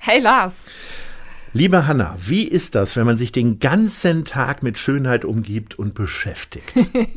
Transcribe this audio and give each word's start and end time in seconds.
Hey 0.00 0.20
Lars. 0.20 0.64
Liebe 1.52 1.86
Hanna, 1.88 2.14
wie 2.20 2.44
ist 2.44 2.76
das, 2.76 2.96
wenn 2.96 3.04
man 3.04 3.18
sich 3.18 3.32
den 3.32 3.58
ganzen 3.58 4.24
Tag 4.24 4.62
mit 4.62 4.78
Schönheit 4.78 5.24
umgibt 5.24 5.76
und 5.76 5.94
beschäftigt? 5.94 6.72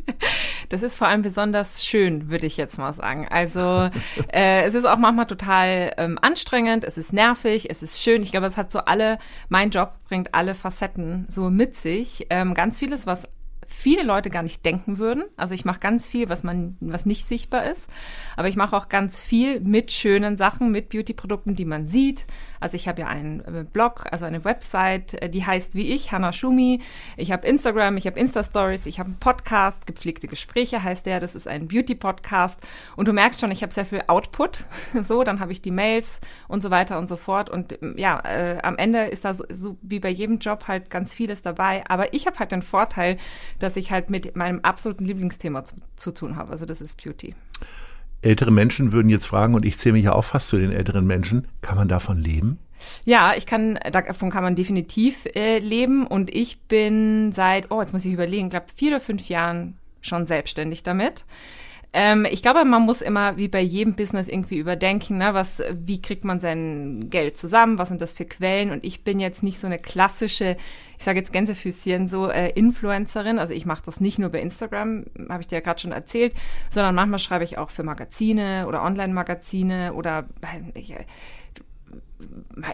das 0.70 0.82
ist 0.82 0.96
vor 0.96 1.08
allem 1.08 1.22
besonders 1.22 1.86
schön, 1.86 2.30
würde 2.30 2.48
ich 2.48 2.58
jetzt 2.58 2.80
mal 2.80 2.92
sagen. 2.92 3.28
Also 3.30 3.60
äh, 4.34 4.64
es 4.64 4.74
ist 4.74 4.86
auch 4.86 4.98
manchmal 4.98 5.28
total 5.28 5.94
ähm, 5.98 6.18
anstrengend, 6.22 6.84
es 6.84 6.98
ist 6.98 7.14
nervig, 7.14 7.70
es 7.70 7.84
ist 7.84 8.02
schön. 8.02 8.24
Ich 8.24 8.32
glaube, 8.32 8.48
es 8.48 8.58
hat 8.58 8.72
so 8.72 8.80
alle, 8.80 9.20
mein 9.48 9.70
Job 9.70 9.94
bringt 10.08 10.34
alle 10.34 10.56
Facetten 10.56 11.28
so 11.30 11.52
mit 11.52 11.76
sich. 11.76 12.26
Ähm, 12.32 12.56
ganz 12.56 12.80
vieles, 12.80 13.06
was 13.06 13.28
viele 13.72 14.04
Leute 14.04 14.30
gar 14.30 14.44
nicht 14.44 14.66
denken 14.66 14.98
würden. 14.98 15.24
Also 15.38 15.54
ich 15.54 15.66
mache 15.66 15.80
ganz 15.80 16.08
viel, 16.08 16.30
was 16.30 16.44
man, 16.44 16.78
was 16.80 17.06
nicht 17.06 17.26
sichtbar 17.26 17.66
ist. 17.70 17.88
Aber 18.36 18.48
ich 18.48 18.56
mache 18.56 18.76
auch 18.76 18.90
ganz 18.90 19.20
viel 19.20 19.60
mit 19.62 19.92
schönen 19.92 20.38
Sachen, 20.38 20.72
mit 20.72 20.90
Beauty-Produkten, 20.90 21.56
die 21.56 21.66
man 21.66 21.88
sieht. 21.88 22.26
Also 22.62 22.76
ich 22.76 22.88
habe 22.88 23.02
ja 23.02 23.08
einen 23.08 23.42
äh, 23.42 23.66
Blog, 23.70 24.06
also 24.12 24.26
eine 24.26 24.46
Website, 24.46 25.22
äh, 25.22 25.30
die 25.30 25.46
heißt 25.46 25.76
wie 25.76 25.92
ich, 25.92 26.12
Hannah 26.12 26.32
Schumi. 26.32 26.80
Ich 27.18 27.32
habe 27.32 27.46
Instagram, 27.46 27.98
ich 27.98 28.06
habe 28.06 28.20
Insta-Stories, 28.20 28.86
ich 28.86 29.00
habe 29.00 29.08
einen 29.08 29.20
Podcast, 29.20 29.86
gepflegte 29.88 30.28
Gespräche 30.28 30.84
heißt 30.84 31.06
der. 31.06 31.20
Das 31.20 31.36
ist 31.36 31.48
ein 31.48 31.68
Beauty-Podcast. 31.68 32.62
Und 32.96 33.08
du 33.08 33.14
merkst 33.14 33.42
schon, 33.42 33.52
ich 33.52 33.64
habe 33.64 33.74
sehr 33.74 33.86
viel 33.86 34.04
Output. 34.08 34.66
so, 35.02 35.24
dann 35.24 35.40
habe 35.40 35.52
ich 35.52 35.62
die 35.62 35.72
Mails 35.72 36.22
und 36.48 36.62
so 36.62 36.70
weiter 36.70 37.00
und 37.00 37.10
so 37.10 37.18
fort. 37.18 37.50
Und 37.50 37.78
ja, 37.98 38.20
äh, 38.20 38.60
am 38.62 38.78
Ende 38.78 39.06
ist 39.06 39.26
da 39.26 39.34
so, 39.34 39.44
so 39.50 39.78
wie 39.82 40.00
bei 40.00 40.10
jedem 40.10 40.38
Job 40.38 40.68
halt 40.68 40.92
ganz 40.92 41.14
vieles 41.14 41.42
dabei. 41.42 41.84
Aber 41.88 42.14
ich 42.14 42.28
habe 42.28 42.38
halt 42.38 42.52
den 42.52 42.62
Vorteil, 42.62 43.18
dass 43.58 43.76
ich 43.76 43.92
halt 43.92 44.12
mit 44.12 44.36
meinem 44.36 44.60
absoluten 44.62 45.06
Lieblingsthema 45.06 45.66
zu, 45.66 45.76
zu 45.96 46.12
tun 46.12 46.36
habe. 46.36 46.52
Also 46.52 46.68
das 46.68 46.80
ist 46.80 47.04
Beauty. 47.04 47.34
Ältere 48.22 48.52
Menschen 48.52 48.92
würden 48.92 49.10
jetzt 49.10 49.26
fragen, 49.26 49.56
und 49.56 49.66
ich 49.66 49.78
zähle 49.78 49.94
mich 49.94 50.06
ja 50.06 50.14
auch 50.14 50.26
fast 50.26 50.50
zu 50.50 50.58
den 50.58 50.72
älteren 50.72 51.06
Menschen, 51.06 51.48
kann 51.62 51.78
man 51.78 51.88
davon 51.88 52.20
leben? 52.20 52.60
Ja, 53.06 53.34
ich 53.36 53.46
kann, 53.46 53.80
davon 53.92 54.32
kann 54.32 54.44
man 54.44 54.56
definitiv 54.56 55.26
äh, 55.36 55.60
leben. 55.60 56.08
Und 56.08 56.34
ich 56.34 56.62
bin 56.62 57.32
seit, 57.32 57.72
oh, 57.72 57.82
jetzt 57.82 57.94
muss 57.94 58.06
ich 58.06 58.14
überlegen, 58.14 58.50
glaube 58.50 58.68
vier 58.76 58.92
oder 58.92 59.02
fünf 59.02 59.28
Jahren 59.30 59.76
schon 60.02 60.26
selbstständig 60.26 60.84
damit. 60.84 61.26
Ähm, 61.94 62.26
ich 62.30 62.42
glaube, 62.42 62.64
man 62.64 62.84
muss 62.84 63.02
immer 63.02 63.36
wie 63.36 63.50
bei 63.50 63.60
jedem 63.60 63.96
Business 63.96 64.30
irgendwie 64.30 64.58
überdenken, 64.58 65.18
ne, 65.18 65.34
was, 65.34 65.62
wie 65.74 66.02
kriegt 66.02 66.24
man 66.24 66.40
sein 66.40 67.10
Geld 67.10 67.38
zusammen, 67.38 67.78
was 67.78 67.90
sind 67.90 68.02
das 68.02 68.14
für 68.14 68.24
Quellen? 68.24 68.72
Und 68.72 68.86
ich 68.86 69.04
bin 69.04 69.20
jetzt 69.20 69.44
nicht 69.44 69.60
so 69.60 69.68
eine 69.68 69.78
klassische, 69.78 70.56
ich 70.98 71.04
sage 71.04 71.20
jetzt 71.20 71.34
Gänsefüßchen, 71.34 72.08
so 72.08 72.30
äh, 72.30 72.52
Influencerin. 72.52 73.40
Also 73.40 73.54
ich 73.54 73.66
mache 73.66 73.84
das 73.86 74.00
nicht 74.00 74.20
nur 74.20 74.30
bei 74.30 74.40
Instagram, 74.40 75.06
habe 75.28 75.42
ich 75.42 75.48
dir 75.48 75.56
ja 75.56 75.62
gerade 75.62 75.82
schon 75.82 75.92
erzählt, 75.92 76.34
sondern 76.70 76.96
manchmal 76.96 77.20
schreibe 77.20 77.44
ich 77.44 77.58
auch 77.58 77.72
für 77.72 77.84
Magazine 77.84 78.68
oder 78.68 78.84
Online-Magazine 78.84 79.94
oder 79.94 80.30
äh, 80.74 81.04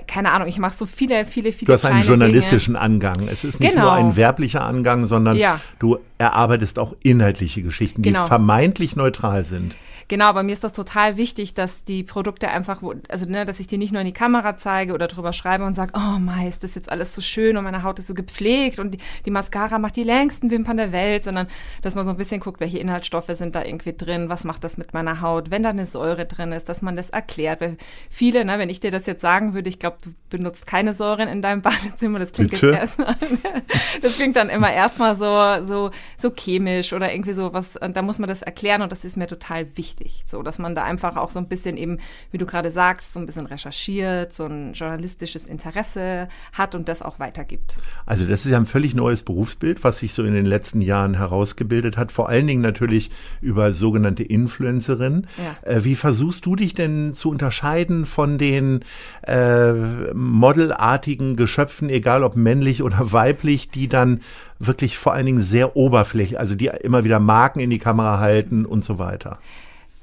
keine 0.07 0.31
Ahnung, 0.31 0.47
ich 0.47 0.57
mache 0.57 0.75
so 0.75 0.85
viele, 0.85 1.25
viele, 1.25 1.51
viele. 1.51 1.67
Du 1.67 1.73
hast 1.73 1.85
einen 1.85 2.03
journalistischen 2.03 2.73
Dinge. 2.73 2.83
Angang. 2.83 3.27
Es 3.27 3.43
ist 3.43 3.59
nicht 3.59 3.71
genau. 3.71 3.83
nur 3.83 3.93
ein 3.93 4.15
werblicher 4.15 4.63
Angang, 4.63 5.05
sondern 5.05 5.37
ja. 5.37 5.59
du 5.79 5.97
erarbeitest 6.17 6.79
auch 6.79 6.95
inhaltliche 7.03 7.61
Geschichten, 7.61 8.01
die 8.01 8.09
genau. 8.09 8.27
vermeintlich 8.27 8.95
neutral 8.95 9.43
sind. 9.43 9.75
Genau, 10.09 10.25
aber 10.25 10.41
mir 10.41 10.53
ist 10.53 10.63
das 10.63 10.71
total 10.71 11.17
wichtig, 11.17 11.53
dass 11.53 11.83
die 11.83 12.03
Produkte 12.03 12.47
einfach, 12.49 12.81
also 13.09 13.25
ne, 13.29 13.43
dass 13.43 13.59
ich 13.59 13.67
die 13.67 13.77
nicht 13.77 13.91
nur 13.91 13.99
in 13.99 14.07
die 14.07 14.13
Kamera 14.13 14.55
zeige 14.55 14.93
oder 14.93 15.09
drüber 15.09 15.33
schreibe 15.33 15.65
und 15.65 15.75
sage, 15.75 15.91
oh 15.97 16.17
Mai, 16.17 16.47
ist 16.47 16.63
das 16.63 16.75
jetzt 16.75 16.89
alles 16.89 17.13
so 17.13 17.19
schön 17.19 17.57
und 17.57 17.65
meine 17.65 17.83
Haut 17.83 17.99
ist 17.99 18.07
so 18.07 18.13
gepflegt 18.13 18.79
und 18.79 18.91
die, 18.91 18.99
die 19.25 19.31
Mascara 19.31 19.79
macht 19.79 19.97
die 19.97 20.03
längsten 20.03 20.49
Wimpern 20.49 20.77
der 20.77 20.93
Welt, 20.93 21.25
sondern 21.25 21.47
dass 21.81 21.95
man 21.95 22.05
so 22.05 22.11
ein 22.11 22.17
bisschen 22.17 22.39
guckt, 22.39 22.61
welche 22.61 22.79
Inhaltsstoffe 22.79 23.31
sind 23.31 23.53
da 23.53 23.65
irgendwie 23.65 23.91
drin, 23.91 24.29
was 24.29 24.45
macht 24.45 24.63
das 24.63 24.77
mit 24.77 24.93
meiner 24.93 25.19
Haut, 25.19 25.51
wenn 25.51 25.63
da 25.63 25.71
eine 25.71 25.85
Säure 25.85 26.25
drin 26.25 26.53
ist, 26.53 26.69
dass 26.69 26.81
man 26.81 26.95
das 26.95 27.09
erklärt. 27.09 27.59
Weil 27.59 27.75
viele, 28.09 28.45
ne, 28.45 28.59
wenn 28.59 28.69
ich 28.69 28.79
dir 28.79 28.91
das 28.91 29.07
jetzt 29.07 29.21
sagen 29.21 29.53
würde, 29.53 29.67
ich 29.67 29.77
glaube, 29.77 29.97
du 30.01 30.13
benutzt 30.29 30.65
keine 30.65 30.93
Säuren 30.93 31.27
in 31.27 31.41
deinem 31.41 31.61
Badezimmer, 31.67 32.19
das 32.19 32.31
klingt 32.31 32.51
Bitte? 32.51 32.67
jetzt 32.67 32.79
erstmal, 32.79 33.17
das 34.01 34.15
klingt 34.15 34.37
dann 34.37 34.47
immer 34.47 34.71
erstmal 34.71 35.17
so, 35.17 35.65
so, 35.65 35.91
so 36.15 36.31
chemisch 36.33 36.93
oder 36.93 37.11
irgendwie 37.11 37.33
so 37.33 37.51
was, 37.51 37.75
und 37.75 37.97
da 37.97 38.01
muss 38.01 38.19
man 38.19 38.29
das 38.29 38.41
erklären 38.41 38.81
und 38.81 38.93
das 38.93 39.03
ist 39.03 39.17
mir 39.17 39.27
total 39.27 39.67
wichtig 39.75 39.96
wichtig. 39.99 40.23
So, 40.25 40.43
dass 40.43 40.59
man 40.59 40.75
da 40.75 40.83
einfach 40.83 41.15
auch 41.15 41.31
so 41.31 41.39
ein 41.39 41.47
bisschen 41.47 41.77
eben, 41.77 41.99
wie 42.31 42.37
du 42.37 42.45
gerade 42.45 42.71
sagst, 42.71 43.13
so 43.13 43.19
ein 43.19 43.25
bisschen 43.25 43.45
recherchiert, 43.45 44.33
so 44.33 44.45
ein 44.45 44.73
journalistisches 44.73 45.47
Interesse 45.47 46.27
hat 46.53 46.75
und 46.75 46.87
das 46.87 47.01
auch 47.01 47.19
weitergibt. 47.19 47.75
Also 48.05 48.25
das 48.25 48.45
ist 48.45 48.51
ja 48.51 48.57
ein 48.57 48.65
völlig 48.65 48.95
neues 48.95 49.23
Berufsbild, 49.23 49.83
was 49.83 49.99
sich 49.99 50.13
so 50.13 50.23
in 50.23 50.33
den 50.33 50.45
letzten 50.45 50.81
Jahren 50.81 51.15
herausgebildet 51.15 51.97
hat. 51.97 52.11
Vor 52.11 52.29
allen 52.29 52.47
Dingen 52.47 52.61
natürlich 52.61 53.11
über 53.41 53.71
sogenannte 53.71 54.23
Influencerinnen. 54.23 55.27
Ja. 55.37 55.71
Äh, 55.71 55.83
wie 55.83 55.95
versuchst 55.95 56.45
du 56.45 56.55
dich 56.55 56.73
denn 56.73 57.13
zu 57.13 57.29
unterscheiden 57.29 58.05
von 58.05 58.37
den 58.37 58.81
äh, 59.23 59.73
modelartigen 60.13 61.35
Geschöpfen, 61.35 61.89
egal 61.89 62.23
ob 62.23 62.35
männlich 62.35 62.83
oder 62.83 63.11
weiblich, 63.11 63.69
die 63.69 63.87
dann 63.87 64.21
wirklich 64.59 64.97
vor 64.97 65.13
allen 65.13 65.25
Dingen 65.25 65.43
sehr 65.43 65.75
oberflächlich, 65.75 66.39
also 66.39 66.55
die 66.55 66.67
immer 66.81 67.03
wieder 67.03 67.19
Marken 67.19 67.59
in 67.59 67.69
die 67.69 67.79
Kamera 67.79 68.19
halten 68.19 68.65
und 68.65 68.83
so 68.83 68.97
weiter. 68.97 69.39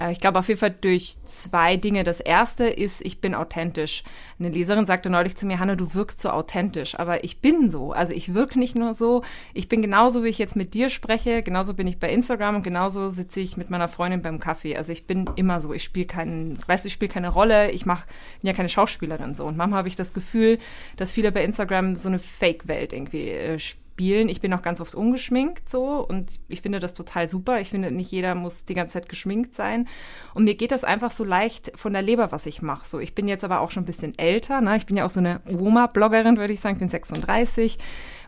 Äh, 0.04 0.12
ich 0.12 0.20
glaube 0.20 0.38
auf 0.38 0.48
jeden 0.48 0.60
Fall 0.60 0.75
durch 0.81 1.16
zwei 1.25 1.76
Dinge. 1.76 2.04
Das 2.04 2.20
erste 2.20 2.66
ist, 2.66 3.00
ich 3.04 3.20
bin 3.20 3.34
authentisch. 3.34 4.04
Eine 4.38 4.50
Leserin 4.50 4.87
sagte 4.87 5.10
neulich 5.10 5.37
zu 5.37 5.47
mir, 5.47 5.59
Hanne, 5.59 5.76
du 5.76 5.94
wirkst 5.94 6.20
so 6.20 6.31
authentisch, 6.31 6.98
aber 6.98 7.25
ich 7.25 7.41
bin 7.41 7.70
so. 7.70 7.92
Also 7.92 8.12
ich 8.12 8.34
wirke 8.34 8.59
nicht 8.59 8.76
nur 8.76 8.94
so, 8.94 9.22
ich 9.53 9.69
bin 9.69 9.82
genauso, 9.82 10.25
wie 10.25 10.28
ich 10.28 10.38
jetzt 10.38 10.56
mit 10.56 10.75
dir 10.75 10.88
spreche, 10.88 11.42
genauso 11.42 11.75
bin 11.75 11.87
ich 11.87 11.98
bei 11.98 12.10
Instagram 12.10 12.56
und 12.56 12.62
genauso 12.62 13.09
sitze 13.09 13.41
ich 13.41 13.56
mit 13.56 13.70
meiner 13.70 13.88
Freundin 13.88 14.22
beim 14.22 14.41
Kaffee. 14.41 14.76
Also 14.76 14.92
ich 14.92 15.06
bin 15.06 15.28
immer 15.37 15.60
so, 15.60 15.72
ich 15.72 15.84
spiele 15.84 16.06
keinen, 16.06 16.59
weißt 16.66 16.84
du, 16.84 16.88
ich 16.88 16.92
spiele 16.92 17.12
keine 17.12 17.28
Rolle, 17.28 17.71
ich 17.71 17.86
mach, 17.86 18.06
bin 18.41 18.48
ja 18.48 18.53
keine 18.53 18.69
Schauspielerin 18.69 19.34
so. 19.34 19.44
Und 19.44 19.56
manchmal 19.56 19.78
habe 19.78 19.88
ich 19.88 19.97
das 19.97 20.15
Gefühl, 20.15 20.59
dass 20.97 21.12
viele 21.12 21.32
bei 21.32 21.44
Instagram 21.44 21.97
so 21.97 22.09
eine 22.09 22.19
Fake-Welt 22.19 22.92
irgendwie 22.92 23.31
äh, 23.31 23.59
spielen 23.59 23.84
spielen. 23.94 24.28
Ich 24.28 24.41
bin 24.41 24.53
auch 24.53 24.62
ganz 24.62 24.81
oft 24.81 24.97
ungeschminkt 24.97 25.71
so 25.71 26.05
und 26.06 26.41
ich 26.49 26.62
finde 26.62 26.81
das 26.81 26.94
total 26.94 27.28
super. 27.28 27.60
Ich 27.60 27.71
finde, 27.71 27.93
nicht 27.93 28.10
jeder 28.10 28.34
muss 28.34 28.65
die 28.65 28.75
ganze 28.75 28.94
Zeit 28.94 29.09
geschminkt 29.09 29.55
sein. 29.55 29.87
Und 30.34 30.44
mir 30.44 30.56
geht 30.56 30.72
das 30.72 30.82
einfach 30.82 31.12
so 31.12 31.22
leicht 31.22 31.71
von 31.77 31.93
der 31.93 32.03
Leber, 32.03 32.33
was 32.33 32.47
ich 32.47 32.60
mache. 32.60 32.88
So, 32.88 32.99
ich 32.99 33.15
bin 33.15 33.28
jetzt 33.28 33.44
aber 33.44 33.60
auch 33.60 33.71
schon 33.71 33.84
ein 33.84 33.87
bisschen 33.87 34.19
älter. 34.19 34.60
Ne? 34.60 34.77
Ich 34.77 34.87
bin 34.87 34.97
ja 34.97 35.06
auch 35.06 35.10
so 35.10 35.21
eine 35.21 35.41
Oma-Bloggerin, 35.47 36.38
würde 36.38 36.53
ich 36.53 36.60
sagen. 36.60 36.75
Ich 36.75 36.81
bin 36.81 36.88
36 36.88 37.78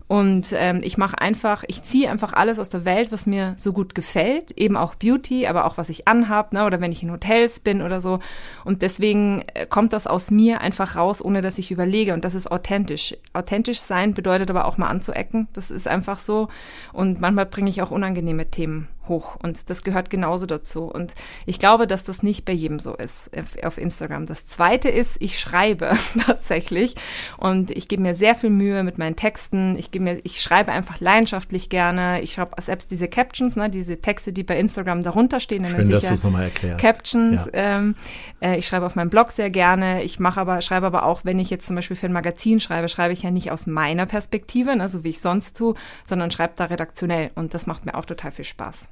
und 0.09 0.53
ähm, 0.53 0.81
ich 0.85 0.99
mache 0.99 1.21
einfach, 1.21 1.65
ich 1.67 1.83
ziehe 1.83 2.11
einfach 2.11 2.33
alles 2.33 2.59
aus 2.61 2.69
der 2.69 2.85
Welt, 2.85 3.11
was 3.11 3.27
mir 3.27 3.55
so 3.57 3.73
gut 3.73 3.95
gefällt, 3.95 4.53
eben 4.53 4.77
auch 4.77 4.95
Beauty, 4.95 5.49
aber 5.49 5.65
auch 5.65 5.79
was 5.79 5.89
ich 5.89 6.07
anhab, 6.07 6.53
ne, 6.53 6.65
oder 6.65 6.81
wenn 6.81 6.93
ich 6.93 7.03
in 7.03 7.11
Hotels 7.11 7.59
bin 7.59 7.83
oder 7.83 8.01
so. 8.01 8.21
Und 8.65 8.83
deswegen 8.83 9.43
äh, 9.55 9.67
kommt 9.67 9.93
das 9.93 10.07
aus 10.07 10.31
mir 10.31 10.61
einfach 10.61 10.95
raus, 10.95 11.25
ohne 11.25 11.43
dass 11.43 11.59
ich 11.59 11.73
überlege. 11.73 12.15
Und 12.15 12.25
das 12.25 12.37
ist 12.37 12.51
authentisch. 12.51 13.17
Authentisch 13.33 13.81
sein 13.81 14.15
bedeutet 14.15 14.49
aber 14.49 14.67
auch 14.67 14.79
mal 14.79 14.89
anzuecken. 14.89 15.49
Das 15.53 15.73
ist 15.73 15.89
einfach 15.89 16.21
so. 16.21 16.49
Und 16.93 17.21
manchmal 17.21 17.47
bringe 17.47 17.71
ich 17.71 17.83
auch 17.83 17.91
unangenehme 17.91 18.49
Themen 18.51 18.89
hoch 19.09 19.37
und 19.43 19.71
das 19.71 19.85
gehört 19.85 20.11
genauso 20.11 20.47
dazu. 20.47 20.85
Und 20.85 21.15
ich 21.47 21.59
glaube, 21.59 21.87
dass 21.87 22.05
das 22.05 22.23
nicht 22.23 22.45
bei 22.45 22.53
jedem 22.53 22.79
so 22.79 22.95
ist 22.95 23.31
auf 23.63 23.79
Instagram. 23.79 24.27
Das 24.27 24.47
zweite 24.47 24.89
ist, 24.89 25.17
ich 25.21 25.39
schreibe 25.39 25.93
tatsächlich 26.27 26.95
und 27.37 27.71
ich 27.71 27.89
gebe 27.89 28.03
mir 28.03 28.15
sehr 28.15 28.35
viel 28.35 28.51
Mühe 28.51 28.83
mit 28.83 28.99
meinen 28.99 29.17
Texten. 29.17 29.77
Ich 29.79 29.91
gebe 29.91 30.05
mir, 30.05 30.21
ich 30.25 30.41
schreibe 30.41 30.73
einfach 30.73 31.01
leidenschaftlich 31.01 31.69
gerne. 31.69 32.23
Ich 32.23 32.35
schreibe 32.35 32.61
selbst 32.61 32.91
diese 32.91 33.09
Captions, 33.09 33.57
ne, 33.57 33.71
diese 33.71 34.01
Texte, 34.01 34.33
die 34.33 34.43
bei 34.43 34.59
Instagram 34.59 35.03
darunter 35.03 35.41
stehen. 35.41 35.67
Schön, 35.67 35.89
dass 35.89 36.03
du 36.03 36.15
es 36.15 36.23
nochmal 36.23 36.45
erklärst. 36.45 36.81
Captions. 36.81 37.47
Ja. 37.47 37.79
Ähm, 37.79 37.95
äh, 38.41 38.59
ich 38.59 38.67
schreibe 38.67 38.87
auf 38.87 38.97
meinem 38.97 39.11
Blog 39.11 39.33
sehr 39.33 39.51
gerne. 39.51 40.03
Ich 40.03 40.19
mache 40.19 40.41
aber, 40.41 40.61
schreibe 40.61 40.87
aber 40.87 41.05
auch, 41.05 41.25
wenn 41.25 41.39
ich 41.39 41.51
jetzt 41.51 41.67
zum 41.67 41.77
Beispiel 41.77 41.97
für 41.97 42.07
ein 42.07 42.13
Magazin 42.13 42.61
schreibe, 42.61 42.89
schreibe 42.89 43.13
ich 43.13 43.23
ja 43.23 43.31
nicht 43.31 43.51
aus 43.51 43.67
meiner 43.67 44.07
Perspektive, 44.07 44.77
ne, 44.77 44.89
so 44.89 45.05
wie 45.05 45.11
ich 45.11 45.21
sonst 45.21 45.57
tue, 45.57 45.75
sondern 46.05 46.31
schreibe 46.31 46.55
da 46.57 46.65
redaktionell 46.67 47.31
und 47.35 47.55
das 47.55 47.67
macht 47.67 47.87
mir 47.87 47.95
auch 47.95 48.05
total 48.05 48.33
viel 48.33 48.45
Spaß. 48.45 48.89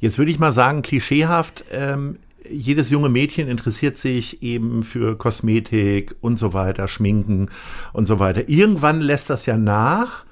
Jetzt 0.00 0.18
würde 0.18 0.30
ich 0.30 0.38
mal 0.38 0.52
sagen, 0.52 0.82
klischeehaft, 0.82 1.64
ähm, 1.70 2.16
jedes 2.48 2.90
junge 2.90 3.10
Mädchen 3.10 3.48
interessiert 3.48 3.96
sich 3.96 4.42
eben 4.42 4.82
für 4.82 5.16
Kosmetik 5.16 6.16
und 6.20 6.38
so 6.38 6.52
weiter, 6.52 6.88
Schminken 6.88 7.50
und 7.92 8.06
so 8.06 8.18
weiter. 8.18 8.48
Irgendwann 8.48 9.00
lässt 9.00 9.30
das 9.30 9.46
ja 9.46 9.56
nach 9.56 10.24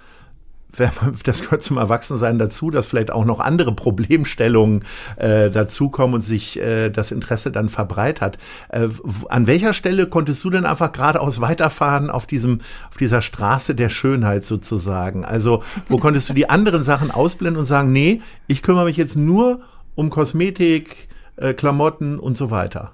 das 1.24 1.42
gehört 1.42 1.62
zum 1.62 1.78
Erwachsensein 1.78 2.38
dazu, 2.38 2.70
dass 2.70 2.86
vielleicht 2.86 3.10
auch 3.10 3.24
noch 3.24 3.40
andere 3.40 3.74
Problemstellungen 3.74 4.84
äh, 5.16 5.50
dazukommen 5.50 6.14
und 6.14 6.22
sich 6.22 6.60
äh, 6.60 6.90
das 6.90 7.10
Interesse 7.10 7.50
dann 7.50 7.68
verbreitert. 7.68 8.38
Äh, 8.68 8.88
an 9.28 9.46
welcher 9.46 9.72
Stelle 9.72 10.06
konntest 10.06 10.44
du 10.44 10.50
denn 10.50 10.66
einfach 10.66 10.92
geradeaus 10.92 11.40
weiterfahren 11.40 12.10
auf 12.10 12.26
diesem, 12.26 12.60
auf 12.90 12.96
dieser 12.96 13.22
Straße 13.22 13.74
der 13.74 13.88
Schönheit 13.88 14.44
sozusagen? 14.44 15.24
Also, 15.24 15.62
wo 15.88 15.98
konntest 15.98 16.28
du 16.28 16.34
die 16.34 16.50
anderen 16.50 16.84
Sachen 16.84 17.10
ausblenden 17.10 17.60
und 17.60 17.66
sagen, 17.66 17.92
nee, 17.92 18.20
ich 18.46 18.62
kümmere 18.62 18.84
mich 18.84 18.96
jetzt 18.96 19.16
nur 19.16 19.60
um 19.94 20.10
Kosmetik, 20.10 21.08
äh, 21.36 21.54
Klamotten 21.54 22.18
und 22.18 22.36
so 22.36 22.50
weiter? 22.50 22.92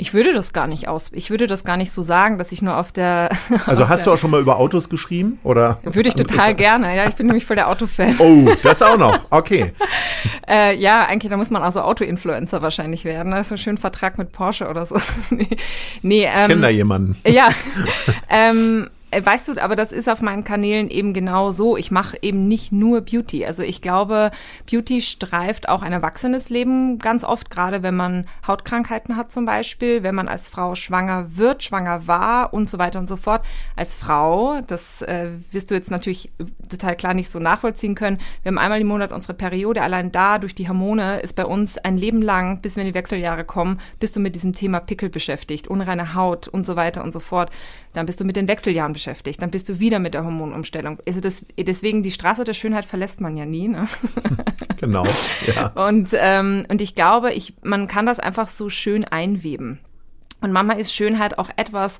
Ich 0.00 0.14
würde 0.14 0.32
das 0.32 0.52
gar 0.52 0.68
nicht 0.68 0.86
aus, 0.86 1.10
ich 1.12 1.28
würde 1.28 1.48
das 1.48 1.64
gar 1.64 1.76
nicht 1.76 1.90
so 1.90 2.02
sagen, 2.02 2.38
dass 2.38 2.52
ich 2.52 2.62
nur 2.62 2.76
auf 2.76 2.92
der. 2.92 3.30
Also 3.66 3.82
auf 3.82 3.88
hast 3.88 4.00
der, 4.00 4.12
du 4.12 4.14
auch 4.14 4.18
schon 4.18 4.30
mal 4.30 4.40
über 4.40 4.56
Autos 4.58 4.88
geschrieben 4.88 5.40
oder? 5.42 5.80
Würde 5.82 6.08
ich 6.08 6.14
total 6.14 6.54
gerne. 6.54 6.96
Ja, 6.96 7.08
ich 7.08 7.16
bin 7.16 7.26
nämlich 7.26 7.44
voll 7.44 7.56
der 7.56 7.68
Autofan. 7.68 8.14
Oh, 8.20 8.48
das 8.62 8.80
auch 8.80 8.96
noch. 8.96 9.18
Okay. 9.30 9.72
äh, 10.48 10.76
ja, 10.76 11.04
eigentlich 11.04 11.30
da 11.30 11.36
muss 11.36 11.50
man 11.50 11.62
also 11.62 11.80
Auto-Influencer 11.80 12.62
wahrscheinlich 12.62 13.04
werden. 13.04 13.32
Ist 13.32 13.50
ein 13.50 13.58
schöner 13.58 13.80
Vertrag 13.80 14.18
mit 14.18 14.30
Porsche 14.30 14.68
oder 14.68 14.86
so. 14.86 15.00
nee, 15.30 15.48
nee 16.02 16.24
ähm, 16.24 16.30
ich 16.42 16.46
kenne 16.46 16.62
da 16.62 16.68
jemanden. 16.68 17.16
Ja. 17.26 17.48
ähm, 18.28 18.86
äh, 18.86 18.97
Weißt 19.10 19.48
du, 19.48 19.62
aber 19.62 19.74
das 19.74 19.90
ist 19.90 20.06
auf 20.06 20.20
meinen 20.20 20.44
Kanälen 20.44 20.90
eben 20.90 21.14
genau 21.14 21.50
so. 21.50 21.78
Ich 21.78 21.90
mache 21.90 22.18
eben 22.20 22.46
nicht 22.46 22.72
nur 22.72 23.00
Beauty. 23.00 23.46
Also 23.46 23.62
ich 23.62 23.80
glaube, 23.80 24.30
Beauty 24.70 25.00
streift 25.00 25.70
auch 25.70 25.80
ein 25.80 25.92
erwachsenes 25.92 26.50
Leben 26.50 26.98
ganz 26.98 27.24
oft, 27.24 27.48
gerade 27.48 27.82
wenn 27.82 27.96
man 27.96 28.26
Hautkrankheiten 28.46 29.16
hat 29.16 29.32
zum 29.32 29.46
Beispiel, 29.46 30.02
wenn 30.02 30.14
man 30.14 30.28
als 30.28 30.46
Frau 30.48 30.74
schwanger 30.74 31.36
wird, 31.36 31.64
schwanger 31.64 32.06
war 32.06 32.52
und 32.52 32.68
so 32.68 32.78
weiter 32.78 32.98
und 32.98 33.08
so 33.08 33.16
fort. 33.16 33.42
Als 33.76 33.94
Frau, 33.94 34.60
das 34.66 35.00
äh, 35.00 35.30
wirst 35.52 35.70
du 35.70 35.74
jetzt 35.74 35.90
natürlich 35.90 36.30
total 36.68 36.94
klar 36.94 37.14
nicht 37.14 37.30
so 37.30 37.38
nachvollziehen 37.38 37.94
können. 37.94 38.18
Wir 38.42 38.50
haben 38.50 38.58
einmal 38.58 38.82
im 38.82 38.88
Monat 38.88 39.10
unsere 39.10 39.32
Periode. 39.32 39.80
Allein 39.80 40.12
da 40.12 40.36
durch 40.36 40.54
die 40.54 40.68
Hormone 40.68 41.20
ist 41.20 41.34
bei 41.34 41.46
uns 41.46 41.78
ein 41.78 41.96
Leben 41.96 42.20
lang, 42.20 42.60
bis 42.60 42.76
wir 42.76 42.82
in 42.82 42.88
die 42.88 42.94
Wechseljahre 42.94 43.44
kommen, 43.44 43.80
bist 44.00 44.16
du 44.16 44.20
mit 44.20 44.34
diesem 44.34 44.52
Thema 44.52 44.80
Pickel 44.80 45.08
beschäftigt, 45.08 45.66
unreine 45.66 46.14
Haut 46.14 46.46
und 46.46 46.66
so 46.66 46.76
weiter 46.76 47.02
und 47.02 47.12
so 47.12 47.20
fort. 47.20 47.50
Dann 47.94 48.04
bist 48.04 48.20
du 48.20 48.24
mit 48.24 48.36
den 48.36 48.48
Wechseljahren 48.48 48.92
beschäftigt. 48.98 49.40
Dann 49.40 49.50
bist 49.50 49.68
du 49.68 49.78
wieder 49.78 50.00
mit 50.00 50.14
der 50.14 50.24
Hormonumstellung. 50.24 50.98
Also 51.06 51.20
das, 51.20 51.46
deswegen 51.56 52.02
die 52.02 52.10
Straße 52.10 52.42
der 52.42 52.54
Schönheit 52.54 52.84
verlässt 52.84 53.20
man 53.20 53.36
ja 53.36 53.46
nie. 53.46 53.68
Ne? 53.68 53.86
Genau. 54.80 55.04
Ja. 55.56 55.72
Und, 55.88 56.10
ähm, 56.12 56.64
und 56.68 56.80
ich 56.80 56.94
glaube, 56.94 57.32
ich, 57.32 57.54
man 57.64 57.88
kann 57.88 58.06
das 58.06 58.20
einfach 58.20 58.46
so 58.46 58.70
schön 58.70 59.04
einweben. 59.04 59.80
Und 60.40 60.52
Mama 60.52 60.74
ist 60.74 60.94
Schönheit 60.94 61.36
auch 61.36 61.50
etwas, 61.56 61.98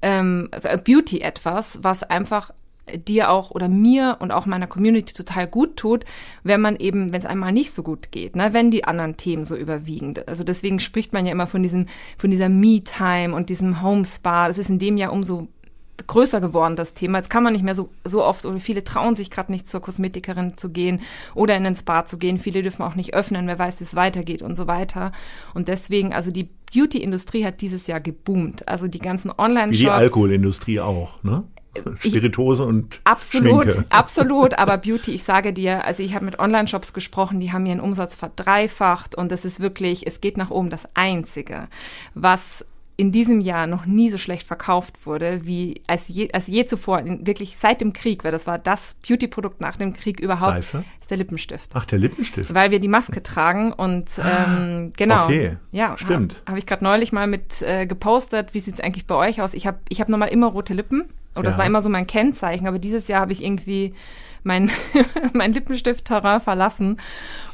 ähm, 0.00 0.48
Beauty 0.84 1.22
etwas, 1.22 1.80
was 1.82 2.04
einfach 2.04 2.52
dir 2.94 3.30
auch 3.30 3.50
oder 3.50 3.68
mir 3.68 4.18
und 4.20 4.30
auch 4.30 4.46
meiner 4.46 4.68
Community 4.68 5.12
total 5.12 5.48
gut 5.48 5.76
tut, 5.76 6.04
wenn 6.44 6.60
man 6.60 6.76
eben, 6.76 7.12
wenn 7.12 7.18
es 7.18 7.26
einmal 7.26 7.50
nicht 7.50 7.72
so 7.72 7.82
gut 7.82 8.12
geht, 8.12 8.36
ne, 8.36 8.50
wenn 8.52 8.70
die 8.70 8.84
anderen 8.84 9.16
Themen 9.16 9.44
so 9.44 9.56
überwiegen. 9.56 10.14
Also 10.26 10.44
deswegen 10.44 10.78
spricht 10.78 11.12
man 11.12 11.26
ja 11.26 11.32
immer 11.32 11.48
von 11.48 11.64
diesem, 11.64 11.86
von 12.16 12.30
dieser 12.30 12.48
Me-Time 12.48 13.34
und 13.34 13.50
diesem 13.50 13.82
Home-Spa. 13.82 14.46
Das 14.46 14.58
ist 14.58 14.70
in 14.70 14.78
dem 14.78 14.96
Jahr 14.96 15.12
umso 15.12 15.48
größer 16.06 16.40
geworden, 16.40 16.76
das 16.76 16.94
Thema. 16.94 17.18
Jetzt 17.18 17.30
kann 17.30 17.42
man 17.42 17.52
nicht 17.52 17.64
mehr 17.64 17.74
so, 17.74 17.90
so 18.04 18.24
oft 18.24 18.44
oder 18.44 18.58
viele 18.58 18.84
trauen 18.84 19.16
sich 19.16 19.30
gerade 19.30 19.52
nicht 19.52 19.68
zur 19.68 19.80
Kosmetikerin 19.80 20.56
zu 20.56 20.70
gehen 20.70 21.00
oder 21.34 21.56
in 21.56 21.64
den 21.64 21.76
Spa 21.76 22.06
zu 22.06 22.18
gehen. 22.18 22.38
Viele 22.38 22.62
dürfen 22.62 22.82
auch 22.82 22.94
nicht 22.94 23.14
öffnen, 23.14 23.46
wer 23.46 23.58
weiß, 23.58 23.80
wie 23.80 23.84
es 23.84 23.94
weitergeht 23.94 24.42
und 24.42 24.56
so 24.56 24.66
weiter. 24.66 25.12
Und 25.54 25.68
deswegen, 25.68 26.12
also 26.12 26.30
die 26.30 26.48
Beauty-Industrie 26.72 27.44
hat 27.44 27.60
dieses 27.60 27.86
Jahr 27.86 28.00
geboomt. 28.00 28.68
Also 28.68 28.86
die 28.86 28.98
ganzen 28.98 29.30
Online-Shops. 29.36 29.80
Wie 29.80 29.84
die 29.84 29.90
Alkoholindustrie 29.90 30.80
auch, 30.80 31.22
ne? 31.22 31.44
Spirituose 32.00 32.64
und 32.64 33.00
absolut, 33.04 33.72
Schminke. 33.72 33.84
absolut. 33.90 34.58
Aber 34.58 34.76
Beauty, 34.76 35.12
ich 35.12 35.22
sage 35.22 35.52
dir, 35.52 35.84
also 35.84 36.02
ich 36.02 36.14
habe 36.14 36.24
mit 36.24 36.38
Online-Shops 36.38 36.92
gesprochen, 36.92 37.38
die 37.38 37.52
haben 37.52 37.64
ihren 37.64 37.80
Umsatz 37.80 38.14
verdreifacht 38.16 39.14
und 39.14 39.30
das 39.30 39.44
ist 39.44 39.60
wirklich, 39.60 40.06
es 40.06 40.20
geht 40.20 40.36
nach 40.36 40.50
oben. 40.50 40.70
Das 40.70 40.88
Einzige, 40.94 41.68
was 42.14 42.64
in 43.00 43.12
diesem 43.12 43.40
Jahr 43.40 43.66
noch 43.66 43.86
nie 43.86 44.10
so 44.10 44.18
schlecht 44.18 44.46
verkauft 44.46 45.06
wurde, 45.06 45.40
wie 45.46 45.80
als 45.86 46.08
je, 46.08 46.30
als 46.32 46.46
je 46.48 46.66
zuvor, 46.66 47.02
wirklich 47.04 47.56
seit 47.56 47.80
dem 47.80 47.92
Krieg, 47.94 48.24
weil 48.24 48.30
das 48.32 48.46
war 48.46 48.58
das 48.58 48.96
Beauty-Produkt 49.08 49.60
nach 49.60 49.76
dem 49.78 49.94
Krieg 49.94 50.20
überhaupt, 50.20 50.52
Seife? 50.52 50.84
ist 51.00 51.10
der 51.10 51.16
Lippenstift. 51.16 51.70
Ach, 51.74 51.86
der 51.86 51.98
Lippenstift. 51.98 52.52
Weil 52.54 52.70
wir 52.70 52.78
die 52.78 52.88
Maske 52.88 53.22
tragen 53.22 53.72
und 53.72 54.08
ähm, 54.22 54.92
genau. 54.96 55.24
Okay, 55.24 55.56
ja, 55.72 55.96
stimmt. 55.96 56.34
Habe 56.40 56.52
hab 56.52 56.58
ich 56.58 56.66
gerade 56.66 56.84
neulich 56.84 57.10
mal 57.12 57.26
mit 57.26 57.62
äh, 57.62 57.86
gepostet, 57.86 58.52
wie 58.52 58.60
sieht's 58.60 58.80
eigentlich 58.80 59.06
bei 59.06 59.14
euch 59.14 59.40
aus? 59.40 59.54
Ich 59.54 59.66
habe 59.66 59.78
ich 59.88 60.00
hab 60.00 60.08
normal 60.10 60.28
immer 60.28 60.48
rote 60.48 60.74
Lippen 60.74 61.04
und 61.34 61.46
das 61.46 61.54
Ja. 61.54 61.58
war 61.60 61.66
immer 61.66 61.80
so 61.80 61.88
mein 61.88 62.06
Kennzeichen, 62.06 62.66
aber 62.66 62.78
dieses 62.78 63.08
Jahr 63.08 63.22
habe 63.22 63.32
ich 63.32 63.42
irgendwie 63.42 63.94
mein, 64.42 64.70
mein 65.32 65.52
Lippenstift-Terrain 65.54 66.40
verlassen 66.40 66.98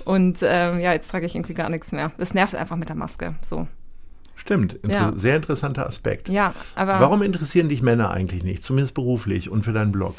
und 0.04 0.38
ähm, 0.42 0.81
ja, 0.81 0.92
jetzt 0.92 1.10
trage 1.10 1.26
ich 1.26 1.34
irgendwie 1.37 1.54
gar 1.54 1.69
nichts 1.69 1.92
mehr. 1.92 2.10
Das 2.19 2.34
nervt 2.34 2.54
einfach 2.56 2.76
mit 2.76 2.88
der 2.88 2.96
Maske, 2.96 3.34
so. 3.44 3.66
Stimmt, 4.36 4.74
Inter 4.74 4.88
Ja. 4.94 5.12
sehr 5.14 5.36
interessanter 5.36 5.86
Aspekt. 5.86 6.28
Ja, 6.28 6.54
aber 6.74 7.00
Warum 7.00 7.22
interessieren 7.22 7.68
dich 7.68 7.82
Männer 7.82 8.10
eigentlich 8.10 8.44
nicht, 8.44 8.62
zumindest 8.62 8.94
beruflich 8.94 9.50
und 9.50 9.64
für 9.64 9.72
deinen 9.72 9.92
Blog? 9.92 10.14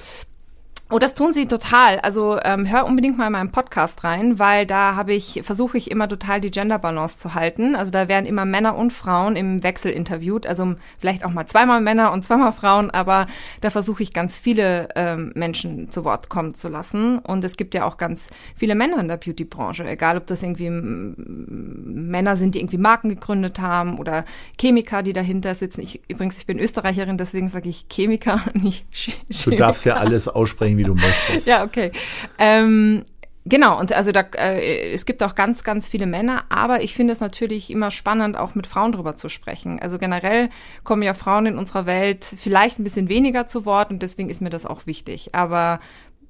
Oh, 0.90 1.00
das 1.00 1.14
tun 1.14 1.34
sie 1.34 1.48
total. 1.48 2.00
Also 2.00 2.40
ähm, 2.44 2.66
hör 2.66 2.86
unbedingt 2.86 3.18
mal 3.18 3.28
in 3.28 3.34
meinen 3.34 3.52
Podcast 3.52 4.06
rein, 4.06 4.40
weil 4.40 4.66
da 4.66 4.96
habe 4.96 5.14
ich 5.14 5.42
versuche 5.44 5.78
ich 5.78 5.92
immer 5.92 6.08
total 6.08 6.40
die 6.40 6.50
Gender 6.50 6.80
Balance 6.80 7.20
zu 7.20 7.34
halten. 7.34 7.76
Also 7.76 7.92
da 7.92 8.08
werden 8.08 8.26
immer 8.26 8.46
Männer 8.46 8.78
und 8.78 8.94
Frauen 8.94 9.36
im 9.36 9.64
Wechsel 9.64 9.92
interviewt. 9.92 10.48
Also 10.48 10.76
vielleicht 10.98 11.26
auch 11.26 11.32
mal 11.32 11.46
zweimal 11.46 11.82
Männer 11.82 12.14
und 12.14 12.24
zweimal 12.24 12.54
Frauen, 12.54 12.90
aber 12.90 13.28
da 13.60 13.70
versuche 13.70 14.02
ich 14.02 14.14
ganz 14.14 14.38
viele 14.38 14.88
ähm, 14.96 15.34
Menschen 15.36 15.90
zu 15.90 16.06
Wort 16.06 16.30
kommen 16.30 16.56
zu 16.56 16.70
lassen. 16.70 17.20
Und 17.20 17.44
es 17.44 17.58
gibt 17.58 17.74
ja 17.74 17.84
auch 17.84 17.98
ganz 17.98 18.30
viele 18.56 18.74
Männer 18.74 19.00
in 19.00 19.10
der 19.10 19.18
Beauty-Branche, 19.18 19.86
egal 19.86 20.16
ob 20.16 20.26
das 20.28 20.42
irgendwie 20.42 20.70
Männer 20.70 22.38
sind, 22.38 22.56
die 22.56 22.60
irgendwie 22.60 22.78
Marken 22.78 23.10
gegründet 23.10 23.60
haben 23.60 24.00
oder 24.00 24.24
Chemiker, 24.58 25.04
die 25.04 25.12
dahinter 25.12 25.54
sitzen. 25.54 25.82
Ich 25.82 26.02
übrigens, 26.08 26.38
ich 26.38 26.46
bin 26.46 26.60
Österreicherin, 26.60 27.18
deswegen 27.18 27.50
sage 27.50 27.68
ich 27.68 27.88
Chemiker, 27.90 28.40
nicht 28.54 28.86
Ch 28.94 29.18
Du 29.28 29.52
Chemiker. 29.52 29.66
darfst 29.66 29.84
ja 29.86 29.96
alles 29.98 30.30
aussprechen, 30.30 30.77
wie 30.78 30.84
du 30.84 30.94
möchtest. 30.96 31.48
Ja, 31.48 31.64
okay. 31.64 31.92
Ähm, 32.38 33.04
genau, 33.46 33.80
und 33.80 33.94
also 33.94 34.12
da, 34.12 34.22
äh, 34.36 34.92
es 34.92 35.06
gibt 35.06 35.24
auch 35.24 35.36
ganz, 35.36 35.64
ganz 35.64 35.88
viele 35.88 36.06
Männer, 36.06 36.44
aber 36.50 36.82
ich 36.82 36.94
finde 36.94 37.14
es 37.14 37.20
natürlich 37.20 37.70
immer 37.72 37.92
spannend, 37.92 38.38
auch 38.38 38.56
mit 38.56 38.68
Frauen 38.68 38.92
drüber 38.92 39.16
zu 39.16 39.30
sprechen. 39.30 39.80
Also 39.80 39.98
generell 39.98 40.50
kommen 40.84 41.02
ja 41.04 41.14
Frauen 41.14 41.46
in 41.48 41.58
unserer 41.58 41.86
Welt 41.86 42.26
vielleicht 42.26 42.80
ein 42.80 42.84
bisschen 42.84 43.10
weniger 43.10 43.48
zu 43.48 43.66
Wort 43.66 43.90
und 43.90 44.02
deswegen 44.02 44.30
ist 44.30 44.42
mir 44.42 44.50
das 44.50 44.66
auch 44.66 44.86
wichtig. 44.86 45.34
Aber 45.34 45.80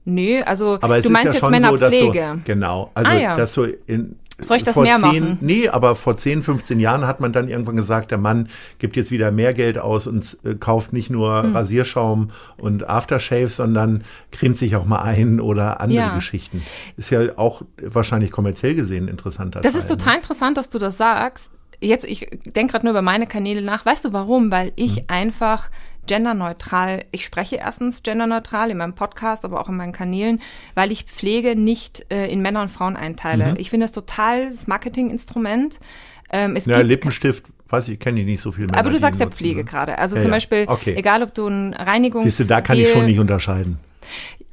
nö, 0.06 0.42
also 0.46 0.78
Aber 0.82 1.02
du 1.02 1.10
meinst 1.10 1.28
ja 1.28 1.32
jetzt 1.34 1.44
so, 1.44 1.50
Männerpflege. 1.50 2.34
so, 2.36 2.42
genau, 2.46 2.92
also 2.94 3.12
Ah, 3.12 3.16
ja. 3.16 3.36
dass 3.36 3.54
so 3.54 3.66
in 3.88 4.18
Soll 4.40 4.58
ich 4.58 4.64
das 4.64 4.76
vor 4.76 4.84
mehr 4.84 4.98
zehn, 4.98 5.02
machen? 5.24 5.38
Nee, 5.42 5.68
aber 5.70 5.96
vor 5.96 6.16
10, 6.16 6.44
15 6.44 6.80
Jahren 6.80 7.08
hat 7.08 7.20
man 7.20 7.32
dann 7.32 7.48
irgendwann 7.48 7.76
gesagt, 7.76 8.12
der 8.12 8.20
Mann 8.20 8.50
gibt 8.78 8.96
jetzt 8.96 9.10
wieder 9.12 9.32
mehr 9.32 9.54
Geld 9.54 9.80
aus 9.80 10.06
und 10.06 10.38
äh, 10.44 10.54
kauft 10.54 10.94
nicht 10.94 11.10
nur 11.10 11.42
Hm. 11.42 11.56
Rasierschaum 11.56 12.30
und 12.58 12.88
Aftershave, 12.88 13.48
sondern 13.48 14.04
cremt 14.32 14.58
sich 14.58 14.76
auch 14.76 14.86
mal 14.86 15.00
ein 15.02 15.40
oder 15.40 15.82
andere 15.82 15.98
Ja. 16.00 16.16
Geschichten. 16.16 16.62
Ist 16.98 17.10
ja 17.10 17.22
auch 17.38 17.64
wahrscheinlich 17.82 18.30
kommerziell 18.32 18.76
gesehen 18.76 19.08
interessanter 19.08 19.62
Das 19.62 19.74
Teil, 19.74 19.82
ist 19.82 19.88
total 19.88 20.16
interessant, 20.18 20.58
dass 20.58 20.70
du 20.70 20.78
das 20.78 20.98
sagst. 20.98 21.52
Jetzt, 21.80 22.06
ich 22.06 22.28
denke 22.46 22.72
gerade 22.72 22.86
nur 22.86 22.92
über 22.92 23.02
meine 23.02 23.28
Kanäle 23.28 23.62
nach. 23.62 23.86
Weißt 23.86 24.06
du 24.06 24.14
warum? 24.14 24.52
Weil 24.52 24.72
ich 24.76 24.98
Hm. 24.98 25.04
einfach 25.08 25.70
genderneutral, 26.08 27.04
ich 27.12 27.26
spreche 27.26 27.58
erstens 27.58 28.02
genderneutral 28.02 28.72
in 28.72 28.78
meinem 28.78 28.96
Podcast, 28.96 29.44
aber 29.46 29.60
auch 29.60 29.70
in 29.70 29.76
meinen 29.76 29.92
Kanälen, 29.92 30.42
weil 30.74 30.92
ich 30.92 31.04
Pflege 31.04 31.56
nicht 31.56 32.06
äh, 32.10 32.28
in 32.32 32.42
Männer 32.42 32.62
und 32.62 32.70
Frauen 32.70 32.96
einteile. 32.96 33.56
Ich 33.58 33.70
finde 33.70 33.84
das 33.86 33.92
total 33.92 34.50
das 34.52 34.68
Marketinginstrument. 34.68 35.80
Ähm, 36.32 36.54
Ne? 36.54 36.62
Ja, 36.66 36.80
Lippenstift, 36.82 37.46
weiß 37.70 37.88
ich, 37.90 38.00
kenne 38.00 38.20
ich 38.22 38.26
nicht 38.26 38.42
so 38.42 38.52
viel 38.52 38.68
mehr. 38.68 38.78
aber 38.78 38.90
du 38.90 38.98
sagst 39.00 39.20
ja 39.20 39.28
Pflege 39.30 39.64
gerade. 39.64 39.98
Also 39.98 40.16
Ja, 40.16 40.22
zum 40.24 40.32
ja. 40.32 40.36
Beispiel, 40.38 40.66
Okay. 40.68 40.96
egal 40.98 41.24
ob 41.24 41.34
du 41.34 41.48
ein 41.48 41.74
Reinigungs 41.74 42.24
Siehst 42.26 42.40
du, 42.42 42.44
da 42.46 42.62
kann 42.62 42.78
ich 42.78 42.90
schon 42.90 43.06
nicht 43.06 43.20
unterscheiden. 43.20 43.80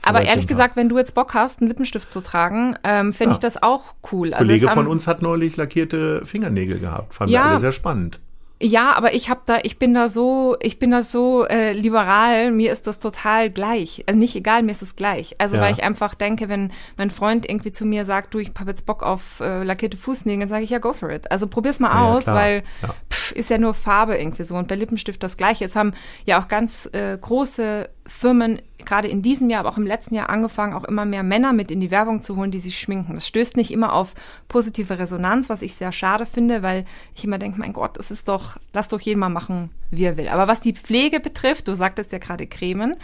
Aber 0.05 0.23
ehrlich 0.23 0.47
gesagt, 0.47 0.77
wenn 0.77 0.89
du 0.89 0.99
jetzt 0.99 1.15
Bock 1.15 1.35
hast, 1.35 1.61
einen 1.61 1.69
Lippenstift 1.69 2.11
zu 2.13 2.21
tragen, 2.21 2.77
ähm, 2.85 3.13
fände 3.13 3.33
Ja. 3.33 3.37
ich 3.37 3.41
das 3.41 3.63
auch 3.63 3.83
cool. 4.13 4.29
Ein 4.29 4.35
Also 4.35 4.47
Kollege 4.47 4.69
von 4.69 4.87
uns 4.87 5.07
hat 5.07 5.23
neulich 5.23 5.57
lackierte 5.57 6.25
Fingernägel 6.27 6.79
gehabt. 6.79 7.15
Fand 7.15 7.31
Ja. 7.31 7.45
wir 7.45 7.51
alle 7.51 7.59
sehr 7.61 7.73
spannend. 7.73 8.21
Ja, 8.63 8.93
aber 8.95 9.13
ich 9.15 9.29
habe 9.29 9.41
da, 9.47 9.59
ich 9.63 9.79
bin 9.81 9.93
da 9.95 10.09
so, 10.09 10.57
ich 10.61 10.79
bin 10.79 10.93
da 10.93 11.03
so 11.03 11.45
äh, 11.45 11.73
liberal. 11.73 12.51
Mir 12.53 12.73
ist 12.73 12.87
das 12.87 12.99
total 13.01 13.51
gleich. 13.51 14.05
Also 14.07 14.19
nicht 14.19 14.37
egal, 14.37 14.63
mir 14.63 14.71
ist 14.71 14.81
es 14.81 14.95
gleich. 14.97 15.35
Also 15.39 15.57
Ja. 15.57 15.63
weil 15.63 15.73
ich 15.73 15.83
einfach 15.83 16.15
denke, 16.15 16.49
wenn 16.49 16.71
mein 16.97 17.11
Freund 17.11 17.47
irgendwie 17.49 17.73
zu 17.73 17.85
mir 17.85 18.05
sagt, 18.07 18.33
du, 18.33 18.39
ich 18.39 18.53
habe 18.59 18.71
jetzt 18.71 18.87
Bock 18.87 19.03
auf 19.03 19.41
äh, 19.41 19.65
lackierte 19.65 19.97
Fußnägel, 19.97 20.41
dann 20.41 20.49
sage 20.49 20.63
ich 20.65 20.71
ja, 20.71 20.79
go 20.79 20.93
for 20.93 21.11
it. 21.11 21.31
Also 21.33 21.49
probier's 21.49 21.81
mal 21.81 21.89
ja, 21.91 22.05
aus, 22.05 22.25
klar. 22.25 22.37
weil 22.37 22.63
Ja. 22.81 22.95
pff, 23.11 23.33
ist 23.33 23.51
ja 23.51 23.59
nur 23.59 23.75
Farbe 23.75 24.17
irgendwie 24.17 24.45
so. 24.45 24.55
Und 24.55 24.69
bei 24.69 24.77
Lippenstift 24.77 25.23
das 25.23 25.37
Gleiche. 25.37 25.65
Jetzt 25.65 25.77
haben 25.77 25.93
ja 26.25 26.41
auch 26.41 26.47
ganz 26.49 26.89
äh, 26.93 27.19
große 27.21 27.89
Firmen 28.07 28.61
gerade 28.79 29.09
in 29.09 29.23
diesem 29.23 29.49
Jahr, 29.49 29.61
aber 29.61 29.71
auch 29.71 29.79
im 29.79 29.87
letzten 29.87 30.15
Jahr 30.15 30.29
angefangen, 30.29 30.75
auch 30.75 30.85
immer 30.85 31.07
mehr 31.07 31.23
Männer 31.23 31.53
mit 31.55 31.71
in 31.71 31.81
die 31.81 31.91
Werbung 31.91 32.23
zu 32.23 32.37
holen, 32.37 32.51
die 32.51 32.59
sich 32.59 32.79
schminken. 32.79 33.15
Das 33.15 33.27
stößt 33.27 33.57
nicht 33.57 33.71
immer 33.71 33.95
auf 33.95 34.15
positive 34.49 34.99
Resonanz, 34.99 35.49
was 35.49 35.63
ich 35.63 35.75
sehr 35.75 35.91
schade 35.91 36.27
finde, 36.27 36.63
weil 36.63 36.85
ich 37.15 37.25
immer 37.25 37.39
denke, 37.39 37.59
mein 37.59 37.73
Gott, 37.73 37.97
es 37.97 38.11
ist 38.11 38.29
doch, 38.29 38.59
lass 38.75 38.89
doch 38.89 39.01
jeden 39.01 39.21
mal 39.21 39.31
machen, 39.31 39.71
wie 39.91 40.05
er 40.05 40.17
will. 40.19 40.29
Aber 40.29 40.49
was 40.49 40.61
die 40.61 40.75
Pflege 40.75 41.19
betrifft, 41.19 41.67
du 41.69 41.75
sagtest 41.75 42.13
ja 42.13 42.19
gerade 42.19 42.47
Cremen, 42.47 42.97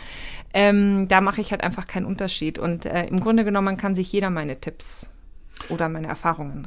ähm, 0.53 1.09
da 1.09 1.21
mache 1.23 1.41
ich 1.41 1.51
halt 1.51 1.63
einfach 1.63 1.87
keinen 1.87 2.07
Unterschied. 2.07 2.59
Und 2.59 2.85
äh, 2.85 3.07
im 3.07 3.21
Grunde 3.21 3.45
genommen 3.45 3.79
kann 3.79 3.95
sich 3.95 4.13
jeder 4.13 4.29
meine 4.29 4.61
Tipps 4.61 5.09
oder 5.71 5.89
meine 5.89 6.09
Erfahrungen 6.09 6.67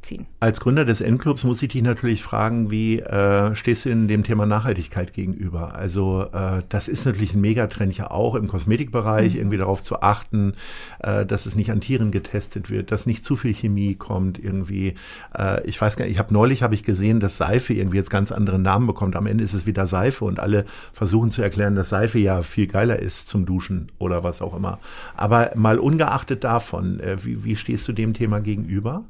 reinziehen. 0.00 0.26
Als 0.40 0.60
Gründer 0.60 0.84
des 0.84 1.00
N-Clubs 1.00 1.44
muss 1.44 1.62
ich 1.62 1.70
dich 1.70 1.82
natürlich 1.82 2.22
fragen, 2.22 2.70
wie 2.70 3.00
äh, 3.00 3.54
stehst 3.54 3.84
du 3.84 3.90
in 3.90 4.08
dem 4.08 4.24
Thema 4.24 4.46
Nachhaltigkeit 4.46 5.12
gegenüber? 5.12 5.74
Also 5.74 6.26
äh, 6.32 6.62
das 6.68 6.88
ist 6.88 7.04
natürlich 7.04 7.34
ein 7.34 7.40
Megatrend 7.40 7.96
ja 7.96 8.10
auch 8.10 8.34
im 8.34 8.48
Kosmetikbereich, 8.48 9.36
irgendwie 9.36 9.58
darauf 9.58 9.82
zu 9.82 10.02
achten, 10.02 10.54
äh, 11.00 11.26
dass 11.26 11.46
es 11.46 11.54
nicht 11.54 11.70
an 11.70 11.80
Tieren 11.80 12.10
getestet 12.10 12.70
wird, 12.70 12.92
dass 12.92 13.06
nicht 13.06 13.24
zu 13.24 13.36
viel 13.36 13.54
Chemie 13.54 13.94
kommt 13.94 14.42
irgendwie. 14.42 14.94
Äh, 15.36 15.66
ich 15.66 15.80
weiß 15.80 15.96
gar 15.96 16.04
nicht, 16.04 16.12
ich 16.12 16.18
habe 16.18 16.32
neulich 16.32 16.62
habe 16.62 16.74
ich 16.74 16.84
gesehen, 16.84 17.20
dass 17.20 17.36
Seife 17.36 17.74
irgendwie 17.74 17.98
jetzt 17.98 18.10
ganz 18.10 18.32
andere 18.32 18.58
Namen 18.58 18.86
bekommt. 18.86 19.16
Am 19.16 19.26
Ende 19.26 19.44
ist 19.44 19.54
es 19.54 19.66
wieder 19.66 19.86
Seife 19.86 20.24
und 20.24 20.40
alle 20.40 20.64
versuchen 20.92 21.30
zu 21.30 21.42
erklären, 21.42 21.74
dass 21.74 21.90
Seife 21.90 22.18
ja 22.18 22.42
viel 22.42 22.66
geiler 22.66 22.98
ist 22.98 23.28
zum 23.28 23.46
Duschen 23.46 23.92
oder 23.98 24.24
was 24.24 24.42
auch 24.42 24.56
immer. 24.56 24.78
Aber 25.16 25.50
mal 25.54 25.78
ungeachtet 25.78 26.44
davon, 26.44 27.00
äh, 27.00 27.24
wie, 27.24 27.44
wie 27.44 27.56
stehst 27.56 27.86
du 27.88 27.92
dem 27.92 28.14
Thema 28.14 28.40
gegenüber? 28.40 29.04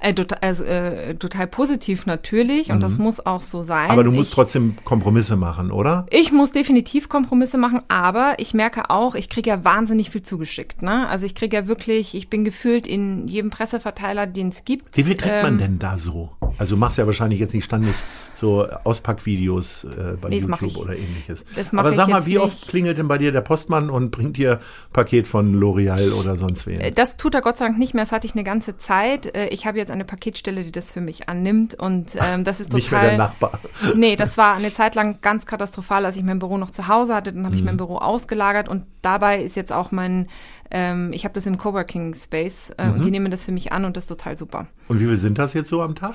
Äh, 0.00 0.14
total, 0.14 0.38
also, 0.40 0.64
äh, 0.64 1.14
total 1.14 1.46
positiv 1.46 2.06
natürlich 2.06 2.70
und 2.70 2.82
das 2.82 2.98
muss 2.98 3.24
auch 3.24 3.42
so 3.42 3.62
sein. 3.62 3.86
Mhm. 3.86 3.90
Aber 3.90 4.04
du 4.04 4.12
musst 4.12 4.30
ich, 4.30 4.34
trotzdem 4.34 4.76
Kompromisse 4.84 5.36
machen, 5.36 5.70
oder? 5.70 6.06
Ich 6.10 6.32
muss 6.32 6.52
definitiv 6.52 7.08
Kompromisse 7.08 7.58
machen, 7.58 7.82
aber 7.88 8.34
ich 8.38 8.54
merke 8.54 8.90
auch, 8.90 9.14
ich 9.14 9.28
kriege 9.28 9.50
ja 9.50 9.64
wahnsinnig 9.64 10.10
viel 10.10 10.22
zugeschickt. 10.22 10.82
Ne? 10.82 11.08
Also 11.08 11.26
ich 11.26 11.34
kriege 11.34 11.56
ja 11.56 11.66
wirklich, 11.66 12.14
ich 12.14 12.28
bin 12.28 12.44
gefühlt 12.44 12.86
in 12.86 13.28
jedem 13.28 13.50
Presseverteiler, 13.50 14.26
den 14.26 14.48
es 14.48 14.64
gibt. 14.64 14.96
Wie 14.96 15.02
viel 15.02 15.16
kriegt 15.16 15.42
man 15.42 15.54
ähm, 15.54 15.58
denn 15.58 15.78
da 15.78 15.98
so? 15.98 16.30
Also 16.58 16.74
du 16.74 16.80
machst 16.80 16.98
ja 16.98 17.06
wahrscheinlich 17.06 17.40
jetzt 17.40 17.54
nicht 17.54 17.64
ständig 17.64 17.94
so 18.34 18.66
Auspackvideos 18.84 19.84
äh, 19.84 20.16
bei 20.20 20.28
Nee, 20.28 20.38
YouTube 20.38 20.76
oder 20.76 20.94
ähnliches. 20.96 21.44
das 21.56 21.74
Aber 21.74 21.92
sag 21.92 22.08
mal, 22.08 22.26
wie 22.26 22.38
oft 22.38 22.54
nicht. 22.54 22.68
klingelt 22.68 22.98
denn 22.98 23.08
bei 23.08 23.18
dir 23.18 23.32
der 23.32 23.40
Postmann 23.40 23.90
und 23.90 24.10
bringt 24.10 24.36
dir 24.36 24.60
Paket 24.92 25.26
von 25.26 25.54
L'Oreal 25.58 26.12
oder 26.12 26.36
sonst 26.36 26.66
wen? 26.66 26.80
Äh, 26.80 26.92
Das 26.92 27.16
tut 27.16 27.34
er 27.34 27.42
Gott 27.42 27.58
sei 27.58 27.66
Dank 27.66 27.78
nicht 27.78 27.94
mehr. 27.94 28.04
Das 28.04 28.12
hatte 28.12 28.26
ich 28.26 28.34
eine 28.34 28.44
ganze 28.44 28.76
Zeit. 28.76 29.34
Äh, 29.34 29.48
Ich 29.48 29.66
habe 29.66 29.78
jetzt 29.78 29.90
eine 29.90 30.04
Paketstelle, 30.04 30.62
die 30.64 30.72
das 30.72 30.92
für 30.92 31.00
mich 31.00 31.28
annimmt 31.28 31.74
und 31.74 32.16
ähm, 32.20 32.44
das 32.44 32.60
ist 32.60 32.66
total. 32.70 32.78
nicht 32.80 32.92
mehr 32.92 33.02
der 33.02 33.18
Nachbar. 33.18 33.58
Nee, 33.96 34.16
das 34.16 34.36
war 34.38 34.54
eine 34.54 34.72
Zeit 34.72 34.94
lang 34.94 35.18
ganz 35.20 35.46
katastrophal, 35.46 36.04
als 36.04 36.16
ich 36.16 36.22
mein 36.22 36.38
Büro 36.38 36.58
noch 36.58 36.70
zu 36.70 36.88
Hause 36.88 37.14
hatte. 37.14 37.32
Dann 37.32 37.44
habe 37.44 37.54
Mhm. 37.54 37.58
ich 37.60 37.64
mein 37.64 37.76
Büro 37.76 37.96
ausgelagert 37.96 38.68
und 38.68 38.84
dabei 39.02 39.42
ist 39.42 39.56
jetzt 39.56 39.72
auch 39.72 39.90
mein, 39.90 40.28
ähm, 40.70 41.12
ich 41.12 41.24
habe 41.24 41.34
das 41.34 41.46
im 41.46 41.58
Coworking 41.58 42.14
Space 42.14 42.70
äh, 42.78 42.86
Mhm. 42.86 42.92
und 42.94 43.04
die 43.04 43.10
nehmen 43.10 43.30
das 43.30 43.44
für 43.44 43.52
mich 43.52 43.72
an 43.72 43.84
und 43.84 43.96
das 43.96 44.04
ist 44.04 44.08
total 44.08 44.36
super. 44.36 44.66
Und 44.88 45.00
wie 45.00 45.04
viel 45.06 45.16
sind 45.16 45.38
das 45.38 45.52
jetzt 45.54 45.68
so 45.70 45.82
am 45.82 45.94
Tag? 45.94 46.14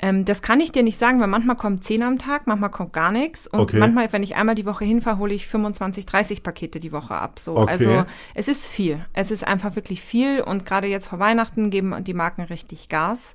Ähm, 0.00 0.24
das 0.24 0.42
kann 0.42 0.60
ich 0.60 0.70
dir 0.72 0.82
nicht 0.82 0.98
sagen, 0.98 1.20
weil 1.20 1.26
manchmal 1.26 1.56
kommen 1.56 1.82
10 1.82 2.02
am 2.02 2.18
Tag, 2.18 2.46
manchmal 2.46 2.70
kommt 2.70 2.92
gar 2.92 3.10
nichts. 3.10 3.46
Und 3.48 3.60
Okay. 3.60 3.78
manchmal, 3.78 4.12
wenn 4.12 4.22
ich 4.22 4.36
einmal 4.36 4.54
die 4.54 4.64
Woche 4.66 4.84
hinfahre, 4.84 5.18
hole 5.18 5.34
ich 5.34 5.46
25, 5.48 6.06
30 6.06 6.42
Pakete 6.42 6.78
die 6.80 6.92
Woche 6.92 7.14
ab. 7.14 7.38
So. 7.38 7.56
Okay. 7.56 7.70
Also 7.70 8.04
es 8.34 8.46
ist 8.48 8.66
viel. 8.66 9.04
Es 9.12 9.30
ist 9.30 9.46
einfach 9.46 9.74
wirklich 9.76 10.00
viel. 10.00 10.40
Und 10.40 10.64
gerade 10.64 10.86
jetzt 10.86 11.08
vor 11.08 11.18
Weihnachten 11.18 11.70
geben 11.70 12.04
die 12.04 12.14
Marken 12.14 12.42
richtig 12.42 12.88
Gas. 12.88 13.34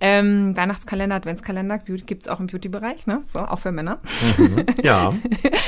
Ähm, 0.00 0.56
Weihnachtskalender, 0.56 1.16
Adventskalender 1.16 1.78
Beauty, 1.78 2.04
gibt's 2.04 2.28
auch 2.28 2.38
im 2.38 2.46
Beauty-Bereich, 2.46 3.08
ne? 3.08 3.22
So, 3.26 3.40
auch 3.40 3.58
für 3.58 3.72
Männer. 3.72 3.98
Ja. 4.82 5.12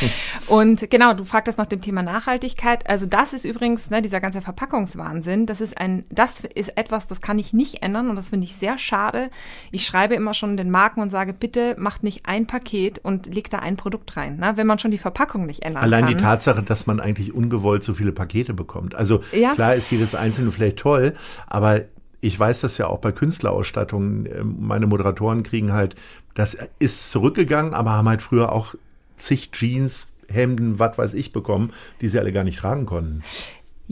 Und 0.47 0.89
genau, 0.91 1.15
du 1.15 1.25
fragtest 1.25 1.59
nach 1.59 1.67
dem 1.67 1.81
Thema 1.81 2.03
Nachhaltigkeit. 2.05 2.89
Also 2.89 3.07
das 3.07 3.33
ist 3.33 3.45
übrigens, 3.45 3.91
ne, 3.91 4.03
dieser 4.03 4.21
ganze 4.21 4.41
Verpackungswahnsinn, 4.41 5.47
das 5.47 5.61
ist 5.61 5.77
ein, 5.79 6.05
das 6.11 6.41
ist 6.45 6.77
etwas, 6.77 7.09
das 7.09 7.21
kann 7.21 7.39
ich 7.41 7.53
nicht 7.53 7.83
ändern 7.83 8.09
und 8.09 8.15
das 8.17 8.29
finde 8.29 8.45
ich 8.45 8.55
sehr 8.55 8.79
schade. 8.79 9.31
Ich 9.73 9.85
schreibe 9.85 10.15
immer 10.21 10.35
schon 10.35 10.57
den 10.57 10.71
Marken 10.71 11.01
und 11.01 11.11
sage, 11.11 11.33
bitte 11.33 11.75
macht 11.79 12.03
nicht 12.03 12.27
ein 12.27 12.47
Paket 12.47 12.99
und 13.01 13.27
legt 13.35 13.53
da 13.53 13.59
ein 13.59 13.77
Produkt 13.77 14.17
rein. 14.17 14.37
Ne? 14.37 14.53
Wenn 14.57 14.67
man 14.67 14.79
schon 14.79 14.91
die 14.91 14.99
Verpackung 14.99 15.47
nicht 15.47 15.63
ändern 15.63 15.83
Allein 15.83 16.05
kann. 16.05 16.15
die 16.17 16.23
Tatsache, 16.23 16.63
dass 16.63 16.87
man 16.87 17.01
eigentlich 17.01 17.35
ungewollt 17.35 17.83
so 17.83 17.95
viele 17.95 18.13
Pakete 18.13 18.55
bekommt. 18.55 18.95
Also 18.95 19.23
Ja. 19.33 19.55
klar 19.55 19.75
ist 19.75 19.91
jedes 19.91 20.15
einzelne 20.15 20.53
vielleicht 20.53 20.77
toll, 20.79 21.15
aber 21.47 21.81
ich 22.21 22.39
weiß 22.39 22.61
das 22.61 22.77
ja 22.79 22.87
auch 22.87 22.99
bei 22.99 23.13
Künstlerausstattungen. 23.13 24.27
Ähm, 24.27 24.57
Meine 24.61 24.87
Moderatoren 24.87 25.43
kriegen 25.43 25.73
halt, 25.73 25.97
das 26.35 26.57
ist 26.79 27.11
zurückgegangen, 27.11 27.75
aber 27.75 27.93
haben 27.93 28.09
halt 28.09 28.23
früher 28.23 28.53
auch 28.53 28.75
zig 29.17 29.51
Jeans, 29.53 30.07
Hemden, 30.29 30.79
was 30.79 30.97
weiß 30.97 31.15
ich 31.15 31.33
bekommen, 31.33 31.73
die 32.01 32.07
sie 32.07 32.19
alle 32.21 32.33
gar 32.33 32.45
nicht 32.45 32.59
tragen 32.61 32.87
konnten. 32.87 33.23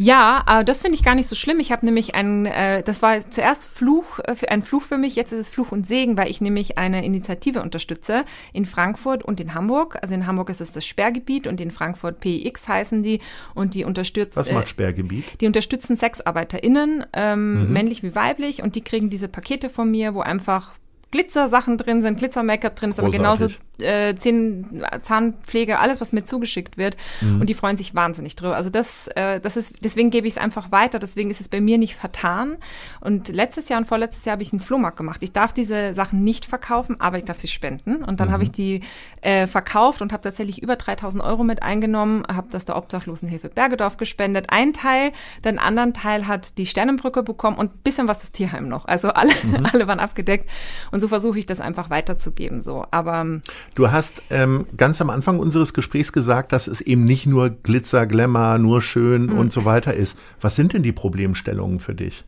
Ja, 0.00 0.44
äh, 0.46 0.64
das 0.64 0.82
finde 0.82 0.96
ich 0.96 1.02
gar 1.04 1.16
nicht 1.16 1.26
so 1.26 1.34
schlimm. 1.34 1.58
Ich 1.58 1.72
habe 1.72 1.84
nämlich 1.84 2.14
ein, 2.14 2.46
äh, 2.46 2.84
das 2.84 3.02
war 3.02 3.28
zuerst 3.32 3.64
Fluch, 3.66 4.20
äh, 4.20 4.36
für- 4.36 4.48
ein 4.48 4.62
Fluch 4.62 4.82
für 4.84 4.96
mich, 4.96 5.16
jetzt 5.16 5.32
ist 5.32 5.40
es 5.40 5.48
Fluch 5.48 5.72
und 5.72 5.88
Segen, 5.88 6.16
weil 6.16 6.30
ich 6.30 6.40
nämlich 6.40 6.78
eine 6.78 7.04
Initiative 7.04 7.60
unterstütze 7.60 8.24
in 8.52 8.64
Frankfurt 8.64 9.24
und 9.24 9.40
in 9.40 9.54
Hamburg. 9.54 9.98
Also 10.00 10.14
in 10.14 10.28
Hamburg 10.28 10.50
ist 10.50 10.60
es 10.60 10.70
das 10.70 10.86
Sperrgebiet 10.86 11.48
und 11.48 11.60
in 11.60 11.72
Frankfurt 11.72 12.20
PX 12.20 12.68
heißen 12.68 13.02
die 13.02 13.18
und 13.56 13.74
die 13.74 13.84
unterstützen. 13.84 14.36
Was 14.36 14.52
macht 14.52 14.68
Sperrgebiet? 14.68 15.24
Die 15.40 15.48
unterstützen 15.48 15.96
SexarbeiterInnen, 15.96 17.04
ähm, 17.12 17.72
männlich 17.72 18.04
wie 18.04 18.14
weiblich, 18.14 18.62
und 18.62 18.76
die 18.76 18.82
kriegen 18.82 19.10
diese 19.10 19.26
Pakete 19.26 19.68
von 19.68 19.90
mir, 19.90 20.14
wo 20.14 20.20
einfach 20.20 20.74
Glitzersachen 21.10 21.78
drin 21.78 22.02
sind, 22.02 22.18
Glitzer-Make-up 22.18 22.76
drin 22.76 22.90
ist, 22.90 22.98
aber 22.98 23.10
genauso 23.10 23.46
Großartig. 23.46 23.86
äh, 23.86 24.14
Zähn, 24.16 24.84
Zahnpflege, 25.02 25.78
alles, 25.78 26.00
was 26.00 26.12
mir 26.12 26.24
zugeschickt 26.24 26.76
wird. 26.76 26.96
Und 27.22 27.48
die 27.48 27.54
freuen 27.54 27.78
sich 27.78 27.94
wahnsinnig 27.94 28.36
drüber. 28.36 28.56
Also 28.56 28.68
das, 28.68 29.08
äh, 29.14 29.40
das 29.40 29.56
ist, 29.56 29.72
deswegen 29.82 30.10
gebe 30.10 30.26
ich 30.26 30.34
es 30.34 30.38
einfach 30.38 30.70
weiter. 30.70 30.98
Deswegen 30.98 31.30
ist 31.30 31.40
es 31.40 31.48
bei 31.48 31.60
mir 31.60 31.78
nicht 31.78 31.94
vertan. 31.94 32.58
Und 33.00 33.28
letztes 33.28 33.68
Jahr 33.68 33.78
und 33.78 33.86
vorletztes 33.86 34.24
Jahr 34.24 34.32
habe 34.32 34.42
ich 34.42 34.52
einen 34.52 34.60
Flohmarkt 34.60 34.98
gemacht. 34.98 35.22
Ich 35.22 35.32
darf 35.32 35.52
diese 35.52 35.94
Sachen 35.94 36.24
nicht 36.24 36.44
verkaufen, 36.44 37.00
aber 37.00 37.18
ich 37.18 37.24
darf 37.24 37.38
sie 37.38 37.48
spenden. 37.48 38.04
Und 38.04 38.20
dann 38.20 38.30
habe 38.30 38.42
ich 38.42 38.50
die 38.50 38.82
äh, 39.22 39.46
verkauft 39.46 40.02
und 40.02 40.12
habe 40.12 40.22
tatsächlich 40.22 40.62
über 40.62 40.76
3000 40.76 41.24
Euro 41.24 41.42
mit 41.42 41.62
eingenommen, 41.62 42.24
habe 42.28 42.48
das 42.50 42.66
der 42.66 42.76
Obdachlosenhilfe 42.76 43.48
Bergedorf 43.48 43.96
gespendet. 43.96 44.46
Ein 44.50 44.74
Teil, 44.74 45.12
den 45.44 45.58
anderen 45.58 45.94
Teil 45.94 46.26
hat 46.26 46.58
die 46.58 46.66
Sternenbrücke 46.66 47.22
bekommen 47.22 47.56
und 47.56 47.74
ein 47.74 47.78
bisschen 47.82 48.08
was 48.08 48.20
das 48.20 48.32
Tierheim 48.32 48.68
noch. 48.68 48.84
Also 48.84 49.08
alle, 49.08 49.32
alle 49.72 49.88
waren 49.88 50.00
abgedeckt. 50.00 50.48
Und 50.90 50.97
so 51.00 51.08
versuche 51.08 51.38
ich 51.38 51.46
das 51.46 51.60
einfach 51.60 51.90
weiterzugeben. 51.90 52.60
So, 52.62 52.84
aber 52.90 53.20
ähm, 53.20 53.42
Du 53.74 53.90
hast 53.90 54.22
ähm, 54.30 54.66
ganz 54.76 55.00
am 55.00 55.10
Anfang 55.10 55.38
unseres 55.38 55.74
Gesprächs 55.74 56.12
gesagt, 56.12 56.52
dass 56.52 56.66
es 56.66 56.80
eben 56.80 57.04
nicht 57.04 57.26
nur 57.26 57.50
Glitzer, 57.50 58.06
Glamour, 58.06 58.58
nur 58.58 58.82
schön 58.82 59.26
Mhm. 59.26 59.38
und 59.38 59.52
so 59.52 59.64
weiter 59.64 59.94
ist. 59.94 60.18
Was 60.40 60.54
sind 60.56 60.72
denn 60.72 60.82
die 60.82 60.92
Problemstellungen 60.92 61.80
für 61.80 61.94
dich? 61.94 62.24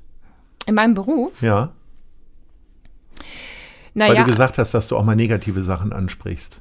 in 0.67 0.75
meinem 0.75 0.95
Beruf, 0.95 1.41
Ja, 1.43 1.71
weil 3.95 4.09
naja, 4.09 4.23
du 4.23 4.31
gesagt 4.31 4.59
hast, 4.59 4.73
dass 4.73 4.89
du 4.89 4.97
auch 4.97 5.05
mal 5.05 5.17
negative 5.17 5.63
Sachen 5.63 5.93
ansprichst. 5.93 6.61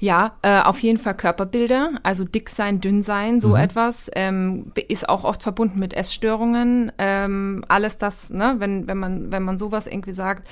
ja, 0.00 0.32
äh, 0.42 0.60
auf 0.60 0.78
jeden 0.80 0.98
Fall 0.98 1.16
Körperbilder, 1.16 1.92
also 2.02 2.24
dick 2.24 2.48
sein, 2.48 2.80
dünn 2.80 3.02
sein, 3.02 3.40
so 3.40 3.56
etwas, 3.56 4.10
ähm, 4.14 4.72
ist 4.88 5.08
auch 5.08 5.24
oft 5.24 5.42
verbunden 5.42 5.78
mit 5.78 5.94
Essstörungen. 5.94 6.92
Ähm, 6.98 7.64
alles 7.68 7.96
das, 7.98 8.30
ne, 8.30 8.56
wenn, 8.58 8.86
wenn 8.88 8.98
man, 8.98 9.32
wenn 9.32 9.42
man 9.42 9.58
sowas 9.58 9.86
irgendwie 9.86 10.12
sagt, 10.12 10.46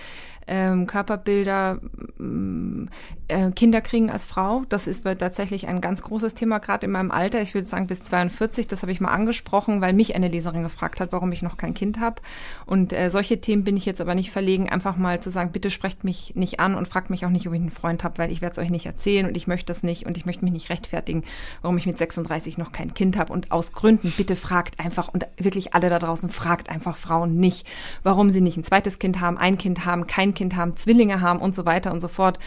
ähm, 0.51 0.89
Körperbilder, 0.89 1.79
mm, 2.19 2.89
äh, 3.29 3.53
Kinder 3.53 3.81
kriegen 3.81 4.11
als 4.11 4.27
Frau, 4.27 4.65
das 4.69 4.89
ist 4.89 5.05
tatsächlich 5.05 5.69
ein 5.69 5.81
ganz 5.81 6.03
großes 6.03 6.35
Thema, 6.35 6.59
gerade 6.59 6.87
in 6.87 6.93
meinem 6.93 7.13
Alter. 7.13 7.41
Ich 7.41 7.55
würde 7.55 7.69
sagen 7.69 7.87
bis 7.87 8.03
42, 8.03 8.67
das 8.67 8.83
habe 8.83 8.91
ich 8.91 9.01
mal 9.01 9.13
angesprochen, 9.13 9.81
weil 9.81 9.93
mich 9.93 10.17
eine 10.17 10.27
Leserin 10.27 10.65
gefragt 10.65 11.01
hat, 11.01 11.13
warum 11.13 11.31
ich 11.31 11.43
noch 11.43 11.57
kein 11.57 11.73
Kind 11.73 12.01
habe. 12.01 12.21
Und 12.67 12.93
äh, 12.93 13.11
solche 13.11 13.41
Themen 13.41 13.63
bin 13.63 13.77
ich 13.77 13.87
jetzt 13.87 14.01
aber 14.01 14.17
nicht 14.17 14.33
verlegen, 14.33 14.69
einfach 14.69 14.97
mal 14.97 15.21
zu 15.21 15.31
sagen, 15.31 15.53
bitte 15.53 15.71
sprecht 15.71 16.03
mich 16.03 16.35
nicht 16.35 16.59
an 16.59 16.75
und 16.75 16.89
fragt 16.89 17.11
mich 17.11 17.25
auch 17.25 17.31
nicht, 17.31 17.47
ob 17.47 17.55
ich 17.55 17.61
einen 17.61 17.71
Freund 17.71 18.03
habe, 18.03 18.19
weil 18.19 18.33
ich 18.33 18.43
werde 18.43 18.55
es 18.55 18.59
euch 18.59 18.71
nicht 18.71 18.87
erzählen 18.87 19.27
und 19.27 19.37
ich 19.37 19.47
möchte 19.47 19.67
das 19.67 19.85
nicht 19.85 20.05
und 20.07 20.17
ich 20.17 20.27
möchte 20.27 20.45
mich 20.45 20.53
nicht 20.53 20.69
rechtfertigen, 20.69 21.23
warum 21.63 21.79
ich 21.79 21.87
mit 21.87 21.97
36 21.97 22.59
noch 22.59 22.73
kein 22.73 22.93
Kind 22.93 23.17
habe. 23.17 23.33
Und 23.33 23.53
aus 23.53 23.73
Gründen, 23.73 24.13
bitte 24.17 24.35
fragt 24.35 24.81
einfach 24.81 25.07
und 25.07 25.29
wirklich 25.37 25.75
alle 25.75 25.91
da 25.91 26.01
draußen, 26.01 26.29
fragt 26.29 26.69
einfach 26.69 26.97
Frauen 26.97 27.37
nicht, 27.37 27.69
warum 28.03 28.31
sie 28.31 28.41
nicht 28.41 28.57
ein 28.57 28.65
zweites 28.65 28.99
Kind 28.99 29.21
haben, 29.21 29.39
ein 29.39 29.57
Kind 29.57 29.87
haben, 29.87 30.09
kein 30.09 30.35
Kind 30.41 30.57
haben, 30.57 30.75
Zwillinge 30.75 31.21
haben 31.21 31.39
und 31.39 31.55
so 31.55 31.67
weiter 31.67 31.93
und 31.93 32.01
so 32.01 32.09
fort. 32.09 32.39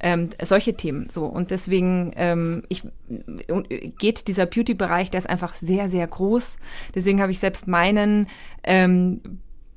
Ähm, 0.00 0.30
solche 0.40 0.74
Themen 0.74 1.10
so. 1.10 1.26
Und 1.26 1.50
deswegen 1.50 2.12
ähm, 2.16 2.62
ich, 2.70 2.84
geht 3.98 4.28
dieser 4.28 4.46
Beauty-Bereich, 4.46 5.10
der 5.10 5.18
ist 5.18 5.28
einfach 5.28 5.54
sehr, 5.54 5.90
sehr 5.90 6.06
groß. 6.06 6.56
Deswegen 6.94 7.20
habe 7.20 7.32
ich 7.32 7.38
selbst 7.38 7.68
meinen 7.68 8.28
ähm, 8.62 9.20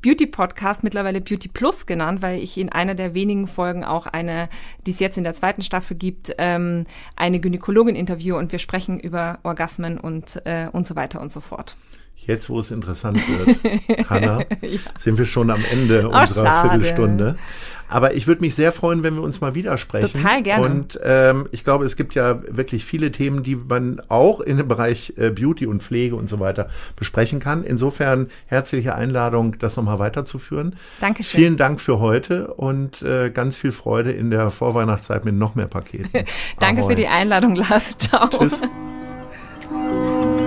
Beauty-Podcast 0.01 0.83
mittlerweile 0.83 1.19
Beauty 1.19 1.49
Plus 1.49 1.85
genannt, 1.85 2.21
weil 2.21 2.41
ich 2.41 2.57
in 2.57 2.69
einer 2.69 2.95
der 2.95 3.13
wenigen 3.13 3.47
Folgen 3.47 3.83
auch 3.83 4.07
eine, 4.07 4.47
die 4.85 4.91
es 4.91 4.99
jetzt 4.99 5.17
in 5.17 5.25
der 5.25 5.33
zweiten 5.33 5.63
Staffel 5.63 5.97
gibt, 5.97 6.33
ähm, 6.37 6.85
eine 7.17 7.41
Gynäkologin 7.41 7.95
interview 7.95 8.37
und 8.37 8.53
wir 8.53 8.59
sprechen 8.59 8.99
über 9.01 9.39
Orgasmen 9.43 9.97
und, 9.97 10.41
äh, 10.45 10.69
und 10.71 10.87
so 10.87 10.95
weiter 10.95 11.19
und 11.19 11.33
so 11.33 11.41
fort. 11.41 11.75
Jetzt, 12.25 12.49
wo 12.49 12.59
es 12.59 12.71
interessant 12.71 13.21
wird, 13.27 14.09
Hanna, 14.09 14.41
ja. 14.61 14.79
sind 14.97 15.17
wir 15.17 15.25
schon 15.25 15.49
am 15.49 15.63
Ende 15.71 16.09
oh, 16.11 16.19
unserer 16.19 16.45
schade. 16.45 16.69
Viertelstunde. 16.69 17.37
Aber 17.89 18.15
ich 18.15 18.27
würde 18.27 18.41
mich 18.41 18.53
sehr 18.55 18.71
freuen, 18.71 19.03
wenn 19.03 19.15
wir 19.15 19.23
uns 19.23 19.39
mal 19.39 19.55
wieder 19.55 19.77
sprechen. 19.77 20.21
Total 20.21 20.43
gerne. 20.43 20.65
Und 20.65 20.99
ähm, 21.03 21.47
ich 21.51 21.63
glaube, 21.63 21.85
es 21.85 21.95
gibt 21.95 22.15
ja 22.15 22.41
wirklich 22.49 22.83
viele 22.83 23.11
Themen, 23.11 23.43
die 23.43 23.55
man 23.55 24.01
auch 24.09 24.41
in 24.41 24.57
dem 24.57 24.67
Bereich 24.67 25.13
äh, 25.17 25.29
Beauty 25.29 25.67
und 25.67 25.81
Pflege 25.81 26.15
und 26.15 26.27
so 26.27 26.39
weiter 26.39 26.67
besprechen 26.95 27.39
kann. 27.39 27.63
Insofern 27.63 28.29
herzliche 28.47 28.95
Einladung, 28.95 29.57
das 29.59 29.77
nochmal 29.77 29.99
weiterzuführen. 29.99 30.75
Dankeschön. 30.99 31.39
Vielen 31.39 31.57
Dank 31.57 31.79
für 31.79 31.99
heute 31.99 32.53
und 32.55 33.01
äh, 33.01 33.29
ganz 33.29 33.57
viel 33.57 33.71
Freude 33.71 34.11
in 34.11 34.31
der 34.31 34.51
Vorweihnachtszeit 34.51 35.23
mit 35.23 35.35
noch 35.35 35.55
mehr 35.55 35.67
Paketen. 35.67 36.09
Danke 36.59 36.81
Ahoi. 36.81 36.91
für 36.91 36.95
die 36.95 37.07
Einladung, 37.07 37.55
Lars. 37.55 37.97
Ciao. 37.97 38.27
Tschüss. 38.27 38.61